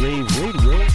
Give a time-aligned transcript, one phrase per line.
[0.00, 0.86] Wave Radio.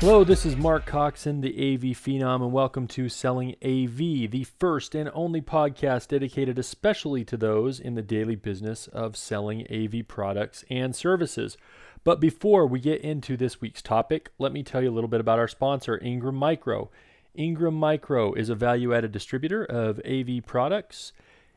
[0.00, 4.96] Hello, this is Mark Coxon, the AV Phenom, and welcome to Selling AV, the first
[4.96, 10.64] and only podcast dedicated especially to those in the daily business of selling AV products
[10.68, 11.56] and services.
[12.02, 15.20] But before we get into this week's topic, let me tell you a little bit
[15.20, 16.90] about our sponsor, Ingram Micro.
[17.34, 21.12] Ingram Micro is a value added distributor of AV products.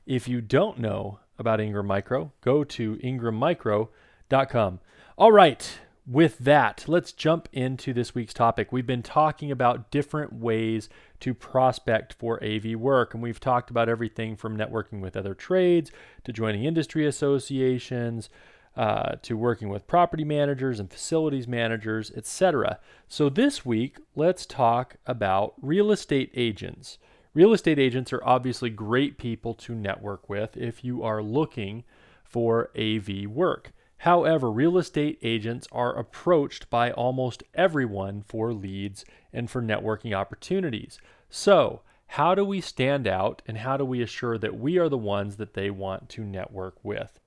[0.06, 4.80] If you don't know about Ingram Micro, go to ingrammicro.com.
[5.18, 8.74] All right, with that, let's jump into this week's topic.
[8.74, 10.90] We've been talking about different ways
[11.22, 15.92] to prospect for AV work, and we've talked about everything from networking with other trades
[16.26, 18.30] to joining industry associations.
[18.76, 22.80] Uh, to working with property managers and facilities managers, etc.
[23.08, 26.98] So, this week, let's talk about real estate agents.
[27.34, 31.84] Real estate agents are obviously great people to network with if you are looking
[32.24, 33.72] for AV work.
[33.98, 41.00] However, real estate agents are approached by almost everyone for leads and for networking opportunities.
[41.28, 44.98] So, how do we stand out and how do we assure that we are the
[44.98, 47.20] ones that they want to network with?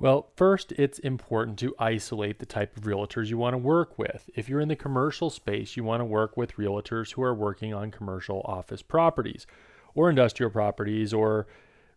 [0.00, 4.30] Well, first, it's important to isolate the type of realtors you want to work with.
[4.36, 7.74] If you're in the commercial space, you want to work with realtors who are working
[7.74, 9.44] on commercial office properties
[9.96, 11.48] or industrial properties or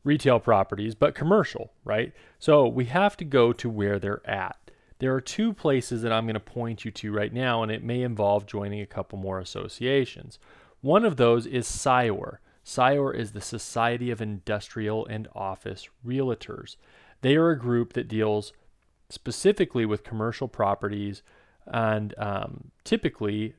[0.04, 2.12] retail properties, but commercial, right?
[2.40, 4.58] So we have to go to where they're at.
[4.98, 7.84] There are two places that I'm going to point you to right now, and it
[7.84, 10.40] may involve joining a couple more associations.
[10.82, 12.38] One of those is SIOR.
[12.66, 16.78] SIOR is the Society of Industrial and Office Realtors.
[17.22, 18.52] They are a group that deals
[19.10, 21.22] specifically with commercial properties,
[21.68, 23.54] and um, typically,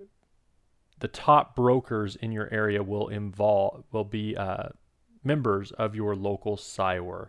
[0.99, 4.69] the top brokers in your area will involve will be uh,
[5.25, 7.29] members of your local SIOR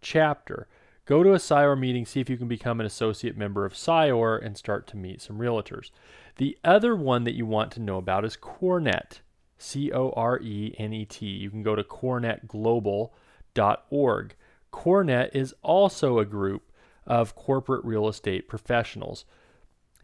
[0.00, 0.68] chapter.
[1.06, 4.42] Go to a SIOR meeting, see if you can become an associate member of SIOR
[4.42, 5.90] and start to meet some realtors.
[6.36, 9.20] The other one that you want to know about is CoreNet,
[9.58, 11.26] C O R E N E T.
[11.26, 14.34] You can go to corenetglobal.org.
[14.74, 16.70] CoreNet is also a group
[17.06, 19.24] of corporate real estate professionals,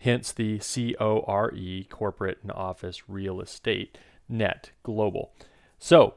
[0.00, 3.98] hence the C O R E, corporate and office real estate
[4.28, 5.32] net global.
[5.78, 6.14] So,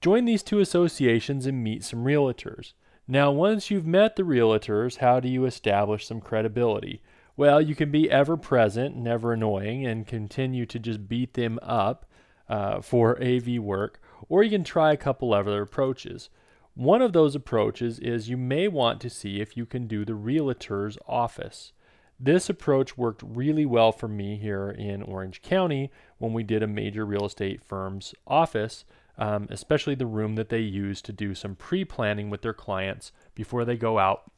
[0.00, 2.72] Join these two associations and meet some realtors.
[3.08, 7.02] Now, once you've met the realtors, how do you establish some credibility?
[7.36, 12.06] Well, you can be ever present, never annoying, and continue to just beat them up
[12.48, 16.30] uh, for AV work, or you can try a couple other approaches.
[16.78, 20.14] One of those approaches is you may want to see if you can do the
[20.14, 21.72] realtor's office.
[22.20, 26.68] This approach worked really well for me here in Orange County when we did a
[26.68, 28.84] major real estate firm's office
[29.18, 33.10] um, especially the room that they use to do some pre planning with their clients
[33.34, 34.30] before they go out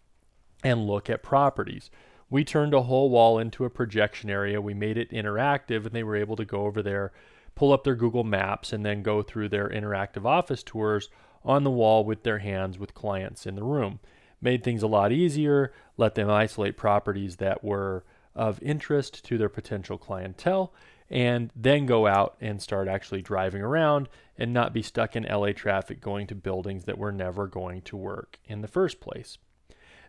[0.65, 1.91] and look at properties.
[2.31, 4.61] We turned a whole wall into a projection area.
[4.61, 7.13] We made it interactive, and they were able to go over there,
[7.55, 11.11] pull up their Google Maps, and then go through their interactive office tours
[11.45, 14.01] on the wall with their hands with clients in the room.
[14.41, 19.49] Made things a lot easier, let them isolate properties that were of interest to their
[19.49, 20.73] potential clientele,
[21.11, 24.09] and then go out and start actually driving around
[24.39, 27.97] and not be stuck in LA traffic going to buildings that were never going to
[27.97, 29.37] work in the first place.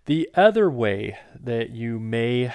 [0.06, 2.54] The other way that you may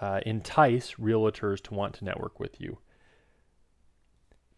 [0.00, 2.78] uh, entice realtors to want to network with you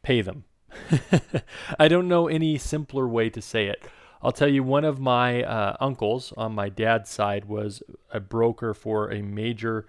[0.06, 0.44] pay them.
[1.78, 3.82] I don't know any simpler way to say it.
[4.22, 8.74] I'll tell you, one of my uh, uncles on my dad's side was a broker
[8.74, 9.86] for a major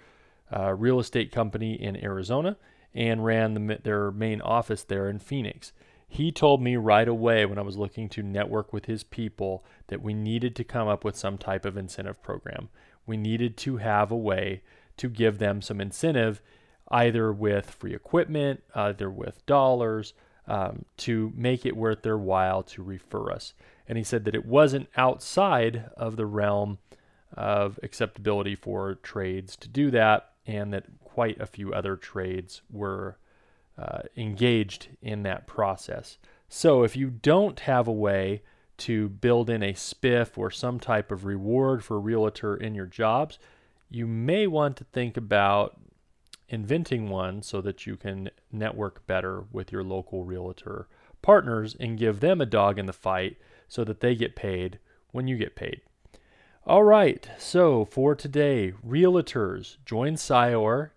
[0.56, 2.58] uh, real estate company in Arizona
[2.94, 5.72] and ran the, their main office there in Phoenix.
[6.08, 10.02] He told me right away when I was looking to network with his people that
[10.02, 12.70] we needed to come up with some type of incentive program.
[13.06, 14.62] We needed to have a way
[14.98, 16.42] to give them some incentive,
[16.90, 20.14] either with free equipment, either with dollars,
[20.48, 23.54] um, to make it worth their while to refer us.
[23.88, 26.80] And he said that it wasn't outside of the realm
[27.34, 33.18] of acceptability for trades to do that, and that quite a few other trades were
[33.78, 36.18] uh, engaged in that process.
[36.50, 38.44] So if you don't have a way
[38.78, 42.86] to build in a spiff or some type of reward for a realtor in your
[42.86, 43.40] jobs,
[43.90, 45.80] you may want to think about
[46.50, 50.88] inventing one so that you can network better with your local realtor
[51.22, 54.80] partners and give them a dog in the fight so that they get paid
[55.12, 55.82] when you get paid.
[56.66, 60.92] All right, so for today, realtors, join SIOR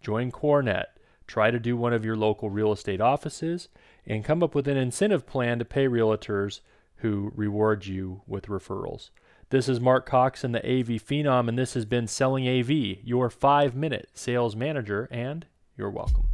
[0.00, 0.86] join CoreNet,
[1.26, 3.68] try to do one of your local real estate offices,
[4.06, 6.60] and come up with an incentive plan to pay realtors
[6.96, 9.10] who reward you with referrals.
[9.50, 12.70] This is Mark Coxon, the AV Phenom, and this has been Selling AV,
[13.02, 16.28] your five minute sales manager, and you're welcome.